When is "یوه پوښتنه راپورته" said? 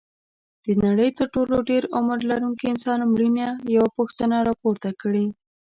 3.75-4.89